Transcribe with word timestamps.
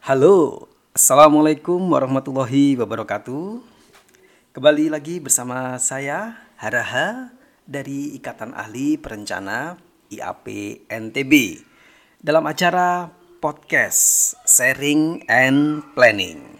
Halo, 0.00 0.64
Assalamualaikum 0.96 1.76
warahmatullahi 1.92 2.72
wabarakatuh. 2.72 3.60
Kembali 4.56 4.88
lagi 4.88 5.20
bersama 5.20 5.76
saya 5.76 6.40
Haraha 6.56 7.28
dari 7.68 8.16
Ikatan 8.16 8.56
Ahli 8.56 8.96
Perencana 8.96 9.76
IAP 10.08 10.88
NTB 10.88 11.60
Dalam 12.16 12.48
acara 12.48 13.12
podcast 13.44 14.40
Sharing 14.48 15.28
and 15.28 15.84
Planning 15.92 16.59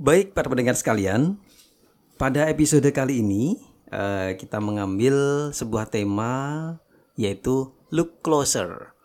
Baik 0.00 0.32
para 0.32 0.48
pendengar 0.48 0.72
sekalian, 0.80 1.36
pada 2.16 2.48
episode 2.48 2.88
kali 2.88 3.20
ini 3.20 3.60
uh, 3.92 4.32
kita 4.32 4.56
mengambil 4.56 5.12
sebuah 5.52 5.92
tema 5.92 6.32
yaitu 7.20 7.68
look 7.92 8.24
closer 8.24 8.96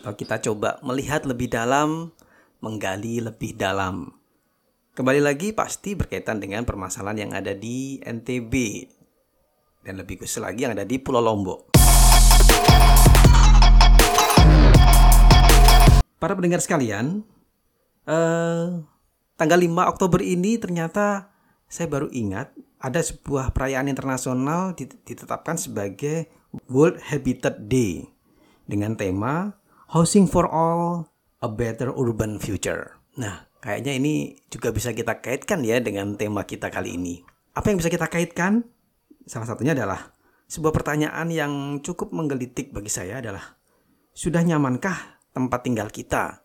atau 0.00 0.16
kita 0.16 0.40
coba 0.40 0.80
melihat 0.80 1.28
lebih 1.28 1.52
dalam, 1.52 2.16
menggali 2.64 3.20
lebih 3.20 3.52
dalam. 3.52 4.16
Kembali 4.96 5.20
lagi 5.20 5.52
pasti 5.52 5.92
berkaitan 5.92 6.40
dengan 6.40 6.64
permasalahan 6.64 7.28
yang 7.28 7.32
ada 7.36 7.52
di 7.52 8.00
NTB 8.00 8.54
dan 9.84 10.00
lebih 10.00 10.24
khusus 10.24 10.40
lagi 10.40 10.64
yang 10.64 10.72
ada 10.72 10.88
di 10.88 10.96
Pulau 10.96 11.20
Lombok. 11.20 11.68
Para 16.16 16.32
pendengar 16.32 16.64
sekalian, 16.64 17.28
uh, 18.08 18.80
tanggal 19.40 19.56
5 19.56 19.72
Oktober 19.96 20.20
ini 20.20 20.60
ternyata 20.60 21.32
saya 21.64 21.88
baru 21.88 22.12
ingat 22.12 22.52
ada 22.76 23.00
sebuah 23.00 23.56
perayaan 23.56 23.88
internasional 23.88 24.76
ditetapkan 24.76 25.56
sebagai 25.56 26.28
World 26.68 27.00
Habitat 27.00 27.64
Day 27.64 28.04
dengan 28.68 29.00
tema 29.00 29.56
Housing 29.96 30.28
for 30.28 30.44
All, 30.52 31.08
a 31.40 31.48
Better 31.48 31.88
Urban 31.88 32.36
Future. 32.36 33.00
Nah, 33.16 33.48
kayaknya 33.64 33.96
ini 33.96 34.36
juga 34.52 34.76
bisa 34.76 34.92
kita 34.92 35.24
kaitkan 35.24 35.64
ya 35.64 35.80
dengan 35.80 36.20
tema 36.20 36.44
kita 36.44 36.68
kali 36.68 37.00
ini. 37.00 37.24
Apa 37.56 37.72
yang 37.72 37.80
bisa 37.80 37.88
kita 37.88 38.12
kaitkan? 38.12 38.68
Salah 39.24 39.48
satunya 39.48 39.72
adalah 39.72 40.12
sebuah 40.52 40.76
pertanyaan 40.76 41.32
yang 41.32 41.52
cukup 41.80 42.12
menggelitik 42.12 42.76
bagi 42.76 42.92
saya 42.92 43.24
adalah 43.24 43.56
sudah 44.12 44.44
nyamankah 44.44 45.22
tempat 45.32 45.60
tinggal 45.64 45.88
kita 45.88 46.44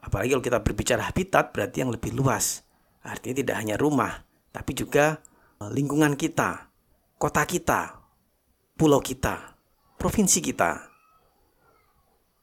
Apalagi 0.00 0.32
kalau 0.32 0.44
kita 0.44 0.58
berbicara 0.64 1.02
habitat 1.08 1.52
berarti 1.52 1.84
yang 1.84 1.92
lebih 1.92 2.16
luas. 2.16 2.64
Artinya 3.00 3.40
tidak 3.40 3.56
hanya 3.56 3.76
rumah, 3.80 4.24
tapi 4.52 4.76
juga 4.76 5.20
eh, 5.60 5.70
lingkungan 5.72 6.16
kita, 6.16 6.68
kota 7.16 7.42
kita, 7.44 8.00
pulau 8.76 9.00
kita, 9.00 9.56
provinsi 10.00 10.40
kita. 10.40 10.70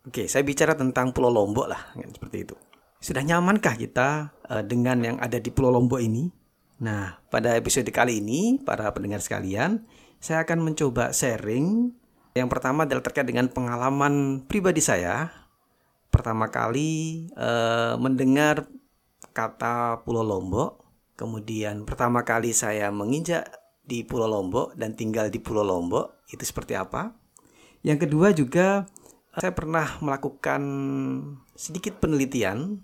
Oke, 0.08 0.30
saya 0.32 0.40
bicara 0.48 0.72
tentang 0.72 1.12
Pulau 1.12 1.28
Lombok 1.28 1.68
lah, 1.68 1.92
kan, 1.92 2.08
seperti 2.08 2.48
itu. 2.48 2.56
Sudah 3.04 3.28
nyamankah 3.28 3.76
kita 3.76 4.32
uh, 4.48 4.64
dengan 4.64 5.04
yang 5.04 5.18
ada 5.20 5.36
di 5.36 5.52
Pulau 5.52 5.68
Lombok 5.68 6.00
ini? 6.00 6.32
Nah, 6.80 7.20
pada 7.28 7.60
episode 7.60 7.92
kali 7.92 8.24
ini, 8.24 8.56
para 8.64 8.88
pendengar 8.96 9.20
sekalian, 9.20 9.84
saya 10.24 10.48
akan 10.48 10.64
mencoba 10.64 11.12
sharing. 11.12 11.92
Yang 12.38 12.50
pertama 12.54 12.88
adalah 12.88 13.04
terkait 13.04 13.28
dengan 13.28 13.52
pengalaman 13.52 14.46
pribadi 14.46 14.80
saya 14.80 15.28
pertama 16.18 16.50
kali 16.50 17.30
uh, 17.38 17.94
mendengar 18.02 18.66
kata 19.38 20.02
Pulau 20.02 20.26
Lombok, 20.26 20.82
kemudian 21.14 21.86
pertama 21.86 22.26
kali 22.26 22.58
saya 22.58 22.90
menginjak 22.90 23.46
di 23.86 24.02
Pulau 24.02 24.26
Lombok 24.26 24.74
dan 24.74 24.98
tinggal 24.98 25.30
di 25.30 25.38
Pulau 25.38 25.62
Lombok, 25.62 26.26
itu 26.34 26.42
seperti 26.42 26.74
apa? 26.74 27.14
Yang 27.86 28.10
kedua 28.10 28.34
juga 28.34 28.90
saya 29.38 29.54
pernah 29.54 30.02
melakukan 30.02 30.62
sedikit 31.54 32.02
penelitian 32.02 32.82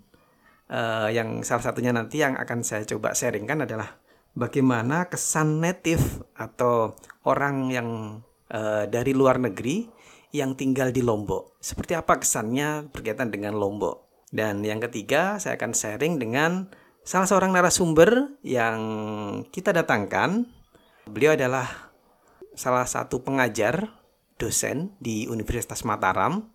uh, 0.70 1.10
yang 1.10 1.42
salah 1.42 1.66
satunya 1.66 1.90
nanti 1.90 2.22
yang 2.22 2.38
akan 2.38 2.62
saya 2.62 2.86
coba 2.86 3.18
sharingkan 3.18 3.66
adalah 3.66 3.98
bagaimana 4.38 5.10
kesan 5.10 5.58
native 5.58 6.22
atau 6.38 6.94
orang 7.26 7.74
yang 7.74 7.88
uh, 8.54 8.86
dari 8.86 9.10
luar 9.10 9.42
negeri 9.42 9.90
yang 10.34 10.58
tinggal 10.58 10.90
di 10.90 10.98
Lombok. 10.98 11.54
Seperti 11.62 11.94
apa 11.94 12.18
kesannya 12.18 12.90
berkaitan 12.90 13.30
dengan 13.30 13.54
Lombok? 13.54 14.26
Dan 14.34 14.66
yang 14.66 14.82
ketiga, 14.82 15.38
saya 15.38 15.54
akan 15.54 15.70
sharing 15.70 16.18
dengan 16.18 16.74
salah 17.06 17.30
seorang 17.30 17.54
narasumber 17.54 18.34
yang 18.42 18.78
kita 19.54 19.70
datangkan. 19.70 20.50
Beliau 21.06 21.38
adalah 21.38 21.94
salah 22.58 22.82
satu 22.82 23.22
pengajar 23.22 23.94
dosen 24.34 24.98
di 24.98 25.30
Universitas 25.30 25.86
Mataram. 25.86 26.50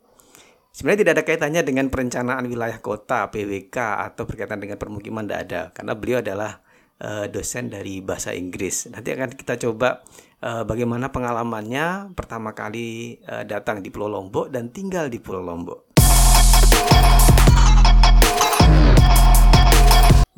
Sebenarnya 0.75 1.07
tidak 1.07 1.13
ada 1.15 1.23
kaitannya 1.23 1.61
dengan 1.63 1.87
perencanaan 1.87 2.45
wilayah 2.51 2.83
kota 2.83 3.31
PWK 3.31 3.77
atau 4.11 4.27
berkaitan 4.27 4.59
dengan 4.59 4.75
permukiman 4.75 5.23
tidak 5.23 5.39
ada 5.47 5.61
karena 5.71 5.93
beliau 5.95 6.19
adalah 6.19 6.61
uh, 6.99 7.25
dosen 7.31 7.71
dari 7.71 8.03
bahasa 8.03 8.35
Inggris. 8.35 8.91
Nanti 8.91 9.15
akan 9.15 9.31
kita 9.35 9.55
coba 9.59 10.03
uh, 10.43 10.63
bagaimana 10.67 11.09
pengalamannya 11.11 12.13
pertama 12.13 12.51
kali 12.51 13.19
uh, 13.25 13.43
datang 13.47 13.79
di 13.79 13.89
Pulau 13.89 14.11
Lombok 14.11 14.51
dan 14.51 14.71
tinggal 14.71 15.07
di 15.07 15.19
Pulau 15.19 15.43
Lombok. 15.43 15.89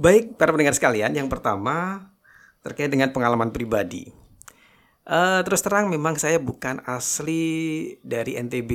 Baik, 0.01 0.33
para 0.33 0.49
pendengar 0.49 0.73
sekalian, 0.73 1.13
yang 1.13 1.29
pertama 1.29 2.09
terkait 2.65 2.89
dengan 2.89 3.13
pengalaman 3.13 3.53
pribadi. 3.53 4.09
Terus 5.11 5.61
terang 5.65 5.91
memang 5.91 6.15
saya 6.15 6.39
bukan 6.39 6.81
asli 6.87 7.83
dari 7.99 8.37
NTB. 8.37 8.71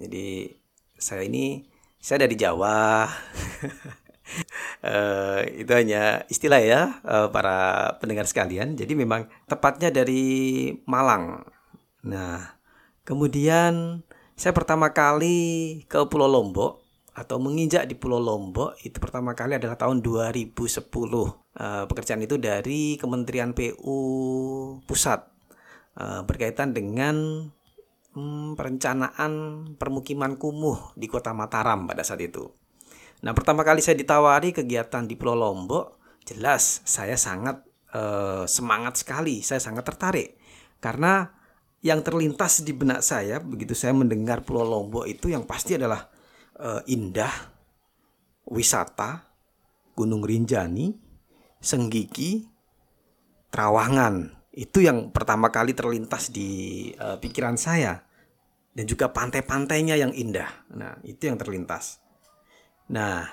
Jadi 0.00 0.48
saya 0.96 1.28
ini 1.28 1.66
saya 2.00 2.24
dari 2.24 2.34
Jawa. 2.38 3.04
uh, 4.84 5.40
itu 5.46 5.70
hanya 5.72 6.26
istilah 6.28 6.60
ya 6.60 6.80
uh, 7.02 7.28
para 7.30 7.92
pendengar 7.98 8.26
sekalian. 8.28 8.74
Jadi 8.74 8.92
memang 8.98 9.30
tepatnya 9.46 9.90
dari 9.90 10.70
Malang. 10.86 11.46
Nah, 12.06 12.58
kemudian 13.02 14.02
saya 14.36 14.52
pertama 14.52 14.92
kali 14.92 15.80
ke 15.88 16.04
Pulau 16.06 16.28
Lombok 16.28 16.84
atau 17.16 17.40
menginjak 17.40 17.88
di 17.88 17.96
Pulau 17.96 18.20
Lombok 18.20 18.76
itu 18.84 19.00
pertama 19.00 19.32
kali 19.32 19.56
adalah 19.56 19.80
tahun 19.80 20.04
2010. 20.04 20.52
Uh, 20.92 21.32
eh, 21.56 21.84
pekerjaan 21.88 22.20
itu 22.20 22.36
dari 22.36 23.00
Kementerian 23.00 23.56
PU 23.56 23.96
Pusat 24.84 25.20
uh, 25.96 26.20
berkaitan 26.28 26.76
dengan 26.76 27.48
hmm, 28.12 28.60
perencanaan 28.60 29.32
permukiman 29.80 30.36
kumuh 30.36 30.92
di 30.92 31.08
Kota 31.08 31.32
Mataram 31.32 31.88
pada 31.88 32.04
saat 32.04 32.20
itu. 32.20 32.52
Nah, 33.24 33.32
pertama 33.32 33.64
kali 33.64 33.80
saya 33.80 33.96
ditawari 33.96 34.52
kegiatan 34.52 35.08
di 35.08 35.16
Pulau 35.16 35.38
Lombok, 35.38 36.00
jelas 36.26 36.84
saya 36.84 37.16
sangat 37.16 37.64
uh, 37.96 38.44
semangat 38.44 39.00
sekali, 39.00 39.40
saya 39.40 39.62
sangat 39.62 39.88
tertarik 39.88 40.36
karena 40.82 41.32
yang 41.80 42.02
terlintas 42.02 42.66
di 42.66 42.74
benak 42.74 43.00
saya 43.00 43.38
begitu 43.38 43.72
saya 43.72 43.94
mendengar 43.94 44.42
Pulau 44.42 44.66
Lombok 44.66 45.06
itu 45.06 45.30
yang 45.30 45.46
pasti 45.46 45.78
adalah 45.78 46.08
uh, 46.60 46.82
indah, 46.88 47.32
wisata, 48.48 49.24
Gunung 49.96 50.24
Rinjani, 50.24 50.92
Senggigi, 51.60 52.44
Trawangan. 53.48 54.34
Itu 54.56 54.80
yang 54.80 55.12
pertama 55.12 55.52
kali 55.52 55.76
terlintas 55.76 56.32
di 56.32 56.90
uh, 56.96 57.20
pikiran 57.20 57.60
saya 57.60 58.04
dan 58.76 58.84
juga 58.84 59.12
pantai-pantainya 59.12 59.96
yang 59.96 60.12
indah. 60.12 60.48
Nah, 60.76 61.00
itu 61.04 61.28
yang 61.28 61.40
terlintas. 61.40 62.00
Nah, 62.92 63.26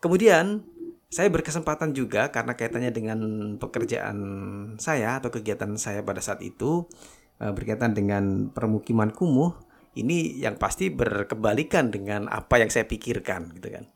kemudian 0.00 0.64
saya 1.08 1.30
berkesempatan 1.30 1.94
juga 1.94 2.34
karena 2.34 2.58
kaitannya 2.58 2.90
dengan 2.90 3.20
pekerjaan 3.62 4.18
saya 4.82 5.22
atau 5.22 5.30
kegiatan 5.30 5.78
saya 5.78 6.02
pada 6.02 6.18
saat 6.18 6.42
itu 6.42 6.90
eh, 7.38 7.54
berkaitan 7.54 7.94
dengan 7.94 8.50
permukiman 8.50 9.14
kumuh 9.14 9.54
ini 9.94 10.42
yang 10.42 10.58
pasti 10.58 10.90
berkebalikan 10.90 11.94
dengan 11.94 12.26
apa 12.26 12.58
yang 12.58 12.66
saya 12.66 12.82
pikirkan 12.90 13.54
gitu 13.62 13.78
kan. 13.78 13.86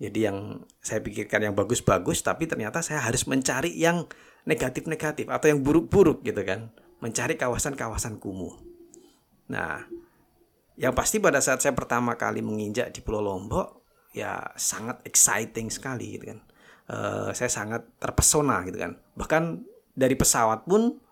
Jadi 0.00 0.26
yang 0.26 0.64
saya 0.82 1.04
pikirkan 1.04 1.52
yang 1.52 1.54
bagus-bagus 1.54 2.24
tapi 2.24 2.48
ternyata 2.48 2.80
saya 2.80 3.04
harus 3.04 3.28
mencari 3.28 3.70
yang 3.76 4.08
negatif-negatif 4.48 5.28
atau 5.28 5.46
yang 5.52 5.60
buruk-buruk 5.60 6.24
gitu 6.24 6.40
kan. 6.42 6.72
Mencari 7.04 7.36
kawasan-kawasan 7.36 8.16
kumuh. 8.16 8.56
Nah, 9.52 9.84
yang 10.80 10.96
pasti 10.96 11.20
pada 11.20 11.44
saat 11.44 11.60
saya 11.60 11.76
pertama 11.76 12.16
kali 12.16 12.40
menginjak 12.40 12.88
di 12.90 13.04
Pulau 13.04 13.20
Lombok 13.20 13.83
ya 14.14 14.54
sangat 14.54 15.02
exciting 15.02 15.68
sekali 15.68 16.16
gitu 16.16 16.30
kan. 16.32 16.40
Uh, 16.84 17.28
saya 17.34 17.50
sangat 17.50 17.82
terpesona 17.98 18.62
gitu 18.64 18.78
kan. 18.78 18.94
Bahkan 19.18 19.42
dari 19.98 20.14
pesawat 20.14 20.64
pun 20.64 21.02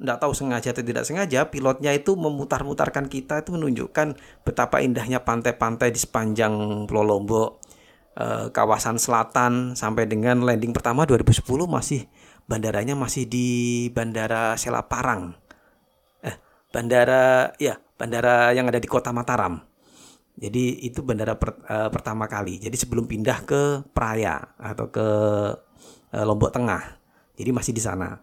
tidak 0.00 0.16
tahu 0.16 0.32
sengaja 0.32 0.72
atau 0.72 0.84
tidak 0.84 1.04
sengaja 1.04 1.40
pilotnya 1.52 1.92
itu 1.92 2.16
memutar-mutarkan 2.16 3.06
kita 3.12 3.44
itu 3.44 3.52
menunjukkan 3.52 4.16
betapa 4.48 4.80
indahnya 4.80 5.20
pantai-pantai 5.20 5.92
di 5.92 6.00
sepanjang 6.00 6.88
Pulau 6.88 7.04
Lombok 7.04 7.60
eh, 8.16 8.48
kawasan 8.48 8.96
selatan 8.96 9.76
sampai 9.76 10.08
dengan 10.08 10.40
landing 10.40 10.72
pertama 10.72 11.04
2010 11.04 11.44
masih 11.68 12.08
bandaranya 12.48 12.96
masih 12.96 13.28
di 13.28 13.48
Bandara 13.92 14.56
Selaparang. 14.56 15.36
Eh 16.24 16.34
bandara 16.72 17.52
ya 17.60 17.76
bandara 18.00 18.56
yang 18.56 18.72
ada 18.72 18.80
di 18.80 18.88
Kota 18.88 19.12
Mataram 19.12 19.69
jadi 20.40 20.88
itu 20.88 21.04
bandara 21.04 21.36
per, 21.36 21.60
uh, 21.68 21.92
pertama 21.92 22.24
kali. 22.24 22.56
Jadi 22.56 22.72
sebelum 22.72 23.04
pindah 23.04 23.44
ke 23.44 23.84
Praia 23.92 24.40
atau 24.56 24.88
ke 24.88 25.06
uh, 26.16 26.24
Lombok 26.24 26.48
Tengah. 26.48 26.96
Jadi 27.36 27.50
masih 27.52 27.76
di 27.76 27.82
sana. 27.84 28.16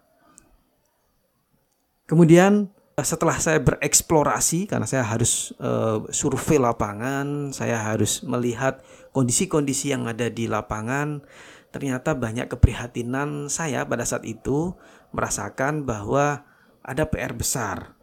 Kemudian 2.10 2.74
setelah 2.98 3.38
saya 3.38 3.62
bereksplorasi 3.62 4.66
karena 4.66 4.90
saya 4.90 5.06
harus 5.06 5.54
uh, 5.62 6.10
survei 6.10 6.58
lapangan, 6.58 7.54
saya 7.54 7.78
harus 7.78 8.26
melihat 8.26 8.82
kondisi-kondisi 9.14 9.94
yang 9.94 10.10
ada 10.10 10.34
di 10.34 10.50
lapangan, 10.50 11.22
ternyata 11.70 12.18
banyak 12.18 12.50
keprihatinan 12.50 13.54
saya 13.54 13.86
pada 13.86 14.02
saat 14.02 14.26
itu 14.26 14.74
merasakan 15.14 15.86
bahwa 15.86 16.42
ada 16.82 17.06
PR 17.06 17.38
besar. 17.38 17.97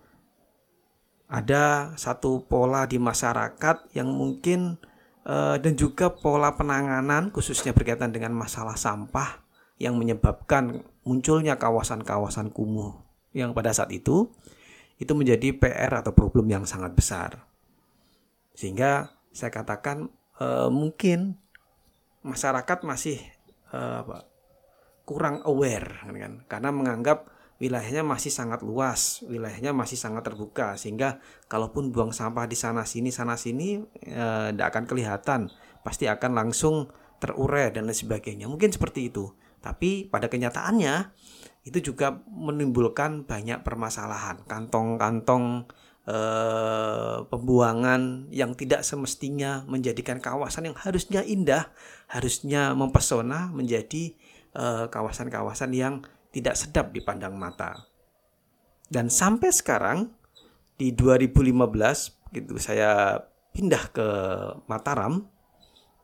Ada 1.34 1.98
satu 1.98 2.46
pola 2.46 2.86
di 2.86 3.02
masyarakat 3.02 3.90
yang 3.98 4.06
mungkin 4.06 4.78
uh, 5.26 5.58
dan 5.58 5.74
juga 5.74 6.14
pola 6.14 6.54
penanganan 6.54 7.34
khususnya 7.34 7.74
berkaitan 7.74 8.14
dengan 8.14 8.30
masalah 8.30 8.78
sampah 8.78 9.42
yang 9.82 9.98
menyebabkan 9.98 10.86
munculnya 11.02 11.58
kawasan-kawasan 11.58 12.54
kumuh 12.54 13.02
yang 13.34 13.50
pada 13.50 13.74
saat 13.74 13.90
itu 13.90 14.30
itu 15.02 15.10
menjadi 15.10 15.50
PR 15.58 15.90
atau 15.90 16.14
problem 16.14 16.46
yang 16.46 16.62
sangat 16.62 16.94
besar. 16.94 17.42
Sehingga 18.54 19.10
saya 19.34 19.50
katakan 19.50 20.06
e, 20.38 20.70
mungkin 20.70 21.34
masyarakat 22.22 22.86
masih 22.86 23.18
e, 23.74 23.78
apa, 23.78 24.30
kurang 25.02 25.42
aware 25.42 26.06
kan, 26.06 26.14
kan 26.14 26.32
karena 26.46 26.70
menganggap 26.70 27.33
wilayahnya 27.62 28.02
masih 28.02 28.34
sangat 28.34 28.62
luas, 28.66 29.22
wilayahnya 29.26 29.70
masih 29.70 29.94
sangat 29.94 30.26
terbuka 30.26 30.74
sehingga 30.74 31.22
kalaupun 31.46 31.94
buang 31.94 32.10
sampah 32.10 32.50
di 32.50 32.58
sana 32.58 32.82
sini 32.82 33.14
sana 33.14 33.38
sini 33.38 33.82
tidak 34.50 34.66
e, 34.66 34.70
akan 34.74 34.84
kelihatan, 34.90 35.40
pasti 35.86 36.10
akan 36.10 36.34
langsung 36.34 36.90
terurai 37.22 37.70
dan 37.70 37.86
lain 37.88 37.96
sebagainya. 37.96 38.50
Mungkin 38.50 38.74
seperti 38.74 39.08
itu. 39.08 39.32
Tapi 39.64 40.12
pada 40.12 40.28
kenyataannya 40.28 41.08
itu 41.64 41.80
juga 41.80 42.20
menimbulkan 42.28 43.24
banyak 43.24 43.64
permasalahan 43.64 44.44
kantong-kantong 44.44 45.64
eh, 46.04 47.16
pembuangan 47.24 48.28
yang 48.28 48.52
tidak 48.52 48.84
semestinya 48.84 49.64
menjadikan 49.64 50.20
kawasan 50.20 50.68
yang 50.68 50.76
harusnya 50.76 51.24
indah 51.24 51.72
harusnya 52.12 52.76
mempesona 52.76 53.48
menjadi 53.48 54.12
eh, 54.52 54.86
kawasan-kawasan 54.92 55.72
eh, 55.72 55.80
yang 55.80 56.04
tidak 56.34 56.58
sedap 56.58 56.90
dipandang 56.90 57.38
mata 57.38 57.86
dan 58.90 59.06
sampai 59.06 59.54
sekarang 59.54 60.10
di 60.74 60.90
2015 60.90 62.34
gitu 62.34 62.58
saya 62.58 63.22
pindah 63.54 63.84
ke 63.94 64.08
Mataram 64.66 65.30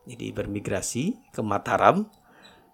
jadi 0.07 0.31
bermigrasi 0.31 1.19
ke 1.35 1.43
Mataram 1.43 2.07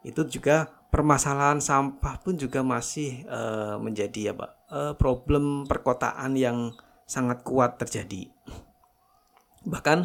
itu 0.05 0.23
juga 0.29 0.77
permasalahan 0.93 1.59
sampah 1.59 2.23
pun 2.23 2.39
juga 2.39 2.63
masih 2.63 3.27
uh, 3.27 3.77
menjadi 3.83 4.33
apa 4.33 4.57
uh, 4.71 4.93
problem 4.95 5.67
perkotaan 5.67 6.39
yang 6.39 6.73
sangat 7.07 7.43
kuat 7.47 7.79
terjadi. 7.79 8.31
Bahkan 9.67 9.99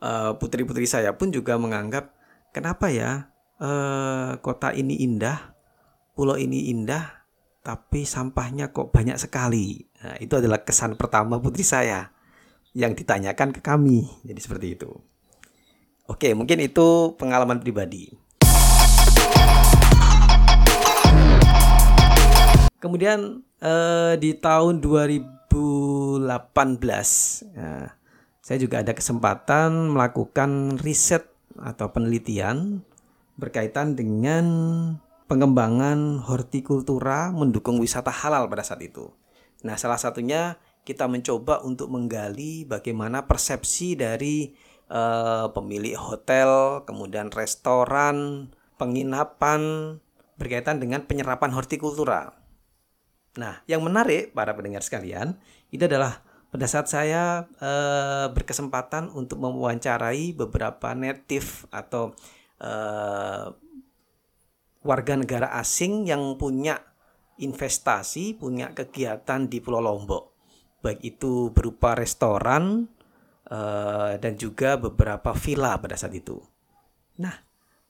uh, 0.00 0.32
putri-putri 0.36 0.84
saya 0.84 1.16
pun 1.16 1.32
juga 1.32 1.56
menganggap 1.56 2.12
kenapa 2.52 2.92
ya 2.92 3.32
uh, 3.60 4.36
kota 4.40 4.72
ini 4.76 5.00
indah, 5.00 5.51
pulau 6.12 6.36
ini 6.36 6.68
indah, 6.68 7.24
tapi 7.64 8.04
sampahnya 8.04 8.68
kok 8.68 8.92
banyak 8.92 9.16
sekali. 9.16 9.80
Nah, 10.04 10.20
itu 10.20 10.36
adalah 10.36 10.60
kesan 10.60 11.00
pertama 11.00 11.40
putri 11.40 11.64
saya 11.64 12.12
yang 12.76 12.92
ditanyakan 12.92 13.56
ke 13.56 13.64
kami. 13.64 14.04
Jadi 14.20 14.40
seperti 14.40 14.66
itu. 14.76 14.92
Oke, 16.04 16.36
mungkin 16.36 16.60
itu 16.60 17.16
pengalaman 17.16 17.64
pribadi. 17.64 18.12
Kemudian 22.76 23.40
eh, 23.62 24.14
di 24.20 24.36
tahun 24.36 24.82
2018 24.84 25.48
ya, 27.56 27.94
saya 28.42 28.58
juga 28.58 28.82
ada 28.82 28.92
kesempatan 28.92 29.94
melakukan 29.94 30.76
riset 30.82 31.24
atau 31.56 31.88
penelitian 31.94 32.82
berkaitan 33.38 33.94
dengan 33.94 34.44
pengembangan 35.32 36.20
hortikultura 36.28 37.32
mendukung 37.32 37.80
wisata 37.80 38.12
halal 38.12 38.52
pada 38.52 38.60
saat 38.60 38.84
itu. 38.84 39.08
Nah, 39.64 39.80
salah 39.80 39.96
satunya 39.96 40.60
kita 40.84 41.08
mencoba 41.08 41.64
untuk 41.64 41.88
menggali 41.88 42.68
bagaimana 42.68 43.24
persepsi 43.24 43.96
dari 43.96 44.52
uh, 44.92 45.48
pemilik 45.56 45.96
hotel, 45.96 46.84
kemudian 46.84 47.32
restoran, 47.32 48.52
penginapan 48.76 49.96
berkaitan 50.36 50.84
dengan 50.84 51.08
penyerapan 51.08 51.56
hortikultura. 51.56 52.36
Nah, 53.40 53.64
yang 53.64 53.80
menarik 53.80 54.36
para 54.36 54.52
pendengar 54.52 54.84
sekalian, 54.84 55.40
itu 55.72 55.88
adalah 55.88 56.20
pada 56.52 56.68
saat 56.68 56.84
saya 56.84 57.48
e, 57.56 57.72
berkesempatan 58.28 59.08
untuk 59.08 59.40
mewawancarai 59.40 60.36
beberapa 60.36 60.92
native 60.92 61.64
atau 61.72 62.12
e, 62.60 62.72
warga 64.82 65.14
negara 65.18 65.54
asing 65.58 66.06
yang 66.06 66.38
punya 66.38 66.78
investasi, 67.38 68.38
punya 68.38 68.70
kegiatan 68.70 69.48
di 69.48 69.58
Pulau 69.58 69.82
Lombok, 69.82 70.36
baik 70.84 71.00
itu 71.02 71.50
berupa 71.50 71.96
restoran 71.96 72.86
e, 73.46 73.58
dan 74.18 74.34
juga 74.36 74.76
beberapa 74.76 75.32
villa 75.34 75.78
pada 75.78 75.96
saat 75.98 76.14
itu. 76.14 76.38
Nah, 77.18 77.34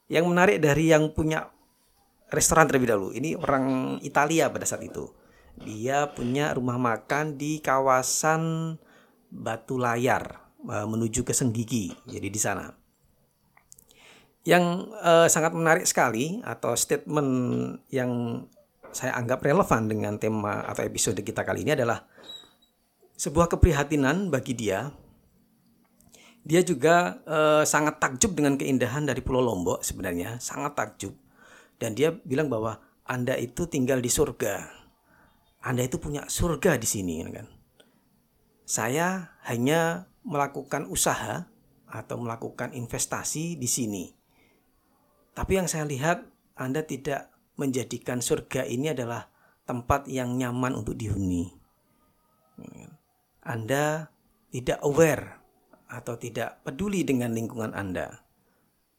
yang 0.08 0.28
menarik 0.28 0.62
dari 0.62 0.92
yang 0.92 1.10
punya 1.12 1.48
restoran 2.32 2.68
terlebih 2.68 2.94
dahulu, 2.94 3.10
ini 3.12 3.36
orang 3.36 3.98
Italia 4.00 4.48
pada 4.48 4.64
saat 4.64 4.84
itu 4.86 5.10
dia 5.60 6.08
punya 6.08 6.56
rumah 6.56 6.81
makan 6.81 7.36
di 7.36 7.60
kawasan 7.60 8.74
Batu 9.28 9.76
Layar 9.76 10.48
eh, 10.64 10.86
menuju 10.88 11.24
ke 11.24 11.32
Senggigi. 11.36 11.93
Jadi 12.08 12.28
di 12.28 12.40
sana. 12.40 12.81
Yang 14.43 14.91
uh, 14.99 15.31
sangat 15.31 15.55
menarik 15.55 15.87
sekali 15.87 16.43
atau 16.43 16.75
statement 16.75 17.31
yang 17.94 18.43
saya 18.93 19.17
anggap 19.17 19.41
relevan 19.46 19.89
dengan 19.89 20.19
tema 20.19 20.67
atau 20.67 20.82
episode 20.84 21.17
kita 21.22 21.46
kali 21.46 21.65
ini 21.65 21.72
adalah 21.79 22.05
sebuah 23.17 23.49
keprihatinan 23.53 24.29
bagi 24.29 24.53
dia. 24.58 24.91
Dia 26.43 26.67
juga 26.67 27.22
uh, 27.22 27.63
sangat 27.63 28.03
takjub 28.03 28.34
dengan 28.34 28.58
keindahan 28.58 29.06
dari 29.06 29.22
Pulau 29.22 29.46
Lombok 29.46 29.87
sebenarnya, 29.87 30.43
sangat 30.43 30.75
takjub. 30.75 31.15
Dan 31.79 31.94
dia 31.94 32.11
bilang 32.11 32.51
bahwa 32.51 32.82
Anda 33.06 33.39
itu 33.39 33.70
tinggal 33.70 34.03
di 34.03 34.11
surga 34.11 34.82
anda 35.63 35.87
itu 35.87 36.03
punya 36.03 36.27
surga 36.27 36.75
di 36.75 36.91
sini 36.91 37.22
kan. 37.31 37.46
Saya 38.67 39.39
hanya 39.46 40.11
melakukan 40.27 40.91
usaha 40.91 41.46
atau 41.87 42.17
melakukan 42.19 42.75
investasi 42.75 43.55
di 43.55 43.70
sini. 43.70 44.05
Tapi 45.32 45.53
yang 45.56 45.69
saya 45.69 45.89
lihat 45.89 46.29
Anda 46.56 46.84
tidak 46.84 47.32
menjadikan 47.56 48.20
surga 48.20 48.69
ini 48.69 48.93
adalah 48.93 49.29
tempat 49.65 50.08
yang 50.08 50.36
nyaman 50.36 50.77
untuk 50.77 50.96
dihuni. 50.98 51.48
Anda 53.43 54.12
tidak 54.53 54.79
aware 54.84 55.41
atau 55.89 56.15
tidak 56.17 56.60
peduli 56.65 57.03
dengan 57.05 57.32
lingkungan 57.32 57.72
Anda. 57.72 58.22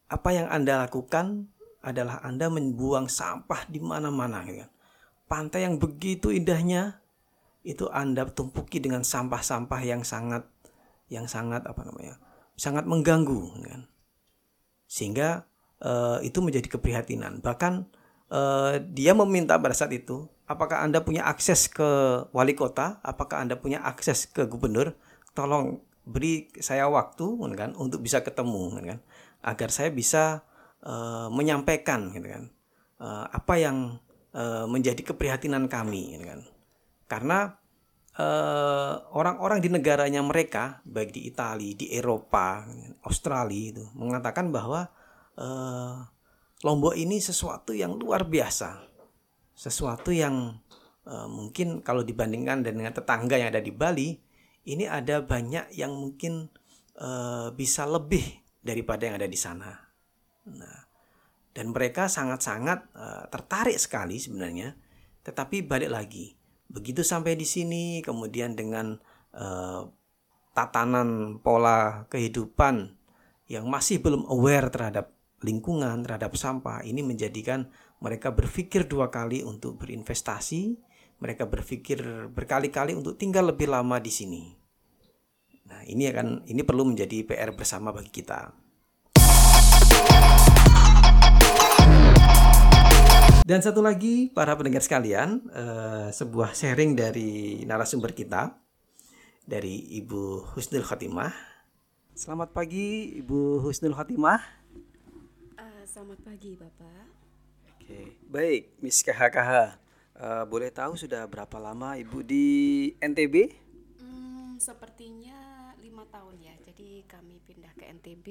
Apa 0.10 0.30
yang 0.34 0.50
Anda 0.50 0.86
lakukan 0.86 1.50
adalah 1.84 2.22
Anda 2.26 2.50
membuang 2.50 3.10
sampah 3.10 3.70
di 3.70 3.82
mana-mana. 3.82 4.46
Kan? 4.46 4.74
pantai 5.34 5.66
yang 5.66 5.82
begitu 5.82 6.30
indahnya 6.30 7.02
itu 7.66 7.90
Anda 7.90 8.30
tumpuki 8.30 8.78
dengan 8.78 9.02
sampah-sampah 9.02 9.82
yang 9.82 10.06
sangat 10.06 10.46
yang 11.10 11.26
sangat 11.26 11.66
apa 11.66 11.82
namanya? 11.82 12.22
sangat 12.54 12.86
mengganggu 12.86 13.66
kan. 13.66 13.90
Sehingga 14.86 15.50
uh, 15.84 16.18
itu 16.24 16.40
menjadi 16.40 16.66
keprihatinan. 16.72 17.44
Bahkan 17.44 17.74
uh, 18.32 18.80
dia 18.90 19.12
meminta 19.14 19.60
pada 19.60 19.76
saat 19.76 19.92
itu, 19.92 20.26
apakah 20.48 20.82
Anda 20.82 21.04
punya 21.04 21.28
akses 21.28 21.68
ke 21.70 22.24
wali 22.32 22.56
kota? 22.56 23.04
Apakah 23.04 23.44
Anda 23.44 23.60
punya 23.60 23.84
akses 23.84 24.26
ke 24.32 24.48
gubernur? 24.48 24.96
Tolong 25.36 25.84
beri 26.04 26.52
saya 26.60 26.88
waktu 26.92 27.40
kan 27.56 27.72
untuk 27.80 28.04
bisa 28.04 28.20
ketemu 28.20 28.76
kan 28.76 29.00
agar 29.44 29.70
saya 29.72 29.90
bisa 29.92 30.44
uh, 30.84 31.32
menyampaikan 31.32 32.12
gitu 32.12 32.28
kan 32.28 32.44
uh, 33.00 33.26
apa 33.32 33.54
yang 33.56 33.78
uh, 34.36 34.68
menjadi 34.68 35.00
keprihatinan 35.00 35.72
kami 35.72 36.20
gitu 36.20 36.26
kan 36.28 36.42
karena 37.08 37.40
orang-orang 39.10 39.58
uh, 39.58 39.64
di 39.66 39.70
negaranya 39.74 40.22
mereka 40.22 40.84
baik 40.86 41.18
di 41.18 41.26
Italia 41.26 41.74
di 41.74 41.90
Eropa 41.98 42.62
Australia 43.10 43.74
itu 43.74 43.84
mengatakan 43.98 44.54
bahwa 44.54 44.86
uh, 45.38 46.04
Lombok 46.64 46.96
ini 46.96 47.20
sesuatu 47.20 47.76
yang 47.76 48.00
luar 48.00 48.24
biasa 48.24 48.94
sesuatu 49.54 50.10
yang 50.10 50.58
uh, 51.06 51.30
mungkin 51.30 51.86
kalau 51.86 52.02
dibandingkan 52.02 52.66
dengan 52.66 52.90
tetangga 52.90 53.38
yang 53.38 53.54
ada 53.54 53.62
di 53.62 53.70
Bali 53.70 54.18
ini 54.66 54.90
ada 54.90 55.22
banyak 55.22 55.76
yang 55.76 55.94
mungkin 55.94 56.50
uh, 56.98 57.54
bisa 57.54 57.86
lebih 57.86 58.24
daripada 58.64 59.06
yang 59.06 59.16
ada 59.20 59.30
di 59.30 59.36
sana. 59.38 59.70
Nah, 60.50 60.80
dan 61.54 61.70
mereka 61.70 62.10
sangat-sangat 62.10 62.90
tertarik 63.30 63.78
sekali 63.78 64.18
sebenarnya. 64.18 64.74
Tetapi 65.22 65.68
balik 65.68 65.92
lagi, 65.92 66.34
begitu 66.72 67.06
sampai 67.06 67.38
di 67.38 67.46
sini, 67.46 68.02
kemudian 68.02 68.58
dengan 68.58 68.98
tatanan 70.56 71.38
pola 71.44 72.10
kehidupan 72.10 72.98
yang 73.52 73.70
masih 73.70 74.02
belum 74.02 74.26
aware 74.30 74.74
terhadap 74.74 75.14
lingkungan, 75.44 76.08
terhadap 76.08 76.34
sampah, 76.40 76.82
ini 76.88 77.04
menjadikan 77.04 77.68
mereka 78.00 78.32
berpikir 78.32 78.88
dua 78.88 79.12
kali 79.12 79.44
untuk 79.44 79.78
berinvestasi, 79.84 80.80
mereka 81.20 81.46
berpikir 81.46 82.32
berkali-kali 82.32 82.96
untuk 82.96 83.20
tinggal 83.20 83.52
lebih 83.52 83.68
lama 83.68 84.00
di 84.00 84.12
sini. 84.12 84.44
Nah, 85.68 85.84
ini 85.88 86.08
akan 86.08 86.48
ini 86.48 86.64
perlu 86.64 86.88
menjadi 86.88 87.24
PR 87.28 87.52
bersama 87.56 87.92
bagi 87.92 88.12
kita. 88.12 88.56
Dan 93.44 93.60
satu 93.60 93.84
lagi 93.84 94.32
para 94.32 94.56
pendengar 94.56 94.80
sekalian, 94.80 95.44
uh, 95.52 96.08
sebuah 96.16 96.56
sharing 96.56 96.96
dari 96.96 97.60
narasumber 97.68 98.16
kita 98.16 98.56
dari 99.44 100.00
Ibu 100.00 100.56
Husnul 100.56 100.88
Khotimah. 100.88 101.36
Selamat 102.16 102.56
pagi 102.56 103.20
Ibu 103.20 103.60
Husnul 103.60 104.00
Khotimah. 104.00 104.63
Selamat 105.94 106.26
pagi 106.26 106.58
Bapak. 106.58 107.06
Oke, 107.78 108.18
baik 108.26 108.82
Miss 108.82 109.06
KHKH. 109.06 109.78
Uh, 110.18 110.42
boleh 110.50 110.74
tahu 110.74 110.98
sudah 110.98 111.22
berapa 111.30 111.54
lama 111.62 111.94
Ibu 112.02 112.26
di 112.26 112.50
NTB? 112.98 113.54
Hmm, 114.02 114.58
sepertinya 114.58 115.70
lima 115.78 116.02
tahun 116.10 116.42
ya. 116.42 116.58
Jadi 116.66 117.06
kami 117.06 117.38
pindah 117.46 117.70
ke 117.78 117.86
NTB 117.94 118.26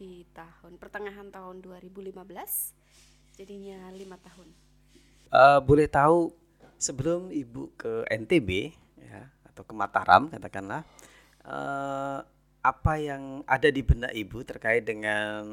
di 0.00 0.24
tahun 0.32 0.80
pertengahan 0.80 1.28
tahun 1.28 1.60
2015. 1.60 2.16
Jadinya 3.36 3.92
lima 3.92 4.16
tahun. 4.24 4.48
Uh, 5.28 5.60
boleh 5.60 5.84
tahu 5.84 6.32
sebelum 6.80 7.28
Ibu 7.28 7.76
ke 7.76 8.08
NTB 8.08 8.72
ya 9.04 9.28
atau 9.52 9.60
ke 9.60 9.76
Mataram 9.76 10.32
katakanlah 10.32 10.80
uh, 11.44 12.24
apa 12.64 12.92
yang 12.96 13.44
ada 13.44 13.68
di 13.68 13.84
benak 13.84 14.16
Ibu 14.16 14.40
terkait 14.48 14.88
dengan 14.88 15.44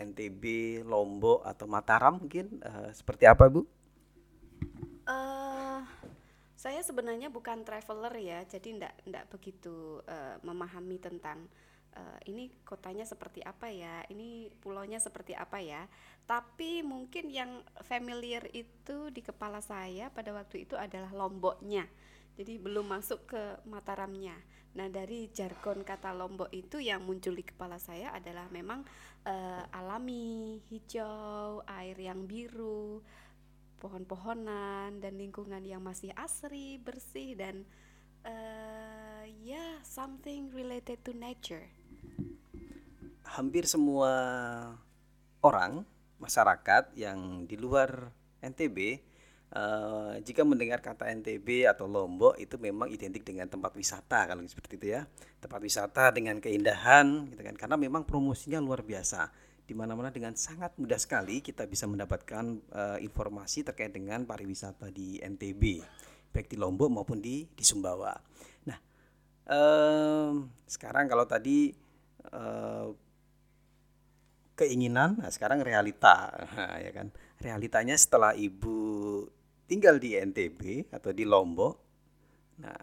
NTB, 0.00 0.44
Lombok 0.88 1.44
atau 1.44 1.68
Mataram 1.68 2.16
mungkin 2.16 2.58
uh, 2.64 2.88
seperti 2.96 3.28
apa 3.28 3.46
Bu? 3.52 3.68
Uh, 5.04 5.84
saya 6.56 6.80
sebenarnya 6.80 7.28
bukan 7.28 7.64
traveler 7.64 8.12
ya, 8.20 8.40
jadi 8.48 8.80
ndak 8.80 8.94
ndak 9.08 9.24
begitu 9.28 10.00
uh, 10.08 10.36
memahami 10.40 10.96
tentang 10.96 11.44
uh, 11.96 12.18
ini 12.28 12.52
kotanya 12.64 13.04
seperti 13.04 13.44
apa 13.44 13.68
ya, 13.68 14.04
ini 14.08 14.48
pulaunya 14.60 15.00
seperti 15.00 15.36
apa 15.36 15.60
ya. 15.60 15.84
Tapi 16.24 16.84
mungkin 16.86 17.28
yang 17.32 17.64
familiar 17.84 18.46
itu 18.54 19.10
di 19.10 19.20
kepala 19.20 19.58
saya 19.60 20.08
pada 20.12 20.30
waktu 20.30 20.68
itu 20.68 20.76
adalah 20.76 21.10
Lomboknya. 21.12 21.88
Jadi 22.40 22.56
belum 22.56 22.88
masuk 22.88 23.28
ke 23.36 23.42
Mataramnya. 23.68 24.32
Nah, 24.80 24.88
dari 24.88 25.28
jargon 25.28 25.84
kata 25.84 26.16
Lombok 26.16 26.48
itu 26.56 26.80
yang 26.80 27.04
muncul 27.04 27.36
di 27.36 27.44
kepala 27.44 27.76
saya 27.76 28.16
adalah 28.16 28.48
memang 28.48 28.80
uh, 29.28 29.60
alami, 29.76 30.56
hijau, 30.72 31.60
air 31.68 32.00
yang 32.00 32.24
biru, 32.24 33.04
pohon-pohonan 33.76 35.04
dan 35.04 35.20
lingkungan 35.20 35.60
yang 35.68 35.84
masih 35.84 36.16
asri, 36.16 36.80
bersih 36.80 37.36
dan 37.36 37.68
uh, 38.24 39.28
ya 39.44 39.60
yeah, 39.60 39.72
something 39.84 40.48
related 40.56 40.96
to 41.04 41.12
nature. 41.12 41.68
Hampir 43.36 43.68
semua 43.68 44.16
orang 45.44 45.84
masyarakat 46.16 46.96
yang 46.96 47.44
di 47.44 47.60
luar 47.60 48.16
NTB 48.40 49.09
uh, 49.54 50.18
jika 50.22 50.42
mendengar 50.46 50.82
kata 50.82 51.10
NTB 51.10 51.66
atau 51.70 51.86
Lombok 51.90 52.38
itu 52.38 52.58
memang 52.58 52.90
identik 52.90 53.22
dengan 53.22 53.46
tempat 53.50 53.74
wisata 53.74 54.26
kalau 54.26 54.42
seperti 54.46 54.78
itu 54.78 54.86
ya 54.98 55.06
tempat 55.38 55.60
wisata 55.62 56.10
dengan 56.14 56.38
keindahan 56.38 57.30
gitu 57.30 57.42
kan 57.42 57.56
karena 57.56 57.76
memang 57.78 58.02
promosinya 58.06 58.62
luar 58.62 58.82
biasa 58.86 59.50
di 59.70 59.78
mana-mana 59.78 60.10
dengan 60.10 60.34
sangat 60.34 60.74
mudah 60.82 60.98
sekali 60.98 61.38
kita 61.38 61.62
bisa 61.70 61.86
mendapatkan 61.86 62.42
uh, 62.74 62.98
informasi 62.98 63.62
terkait 63.62 63.94
dengan 63.94 64.26
pariwisata 64.26 64.90
di 64.90 65.22
NTB, 65.22 65.78
baik 66.34 66.50
di 66.50 66.58
Lombok 66.58 66.90
maupun 66.90 67.22
di 67.22 67.46
di 67.46 67.62
Sumbawa. 67.62 68.10
Nah, 68.66 68.78
um, 69.46 70.50
sekarang 70.66 71.06
kalau 71.06 71.22
tadi 71.22 71.70
uh, 72.34 72.90
keinginan, 74.58 75.22
nah 75.22 75.30
sekarang 75.30 75.62
realita, 75.62 76.34
ya 76.84 76.90
kan? 76.90 77.14
Realitanya 77.38 77.94
setelah 77.94 78.34
ibu 78.34 79.22
tinggal 79.70 80.02
di 80.02 80.18
NTB 80.18 80.90
atau 80.90 81.14
di 81.14 81.22
Lombok, 81.22 81.78
nah 82.58 82.74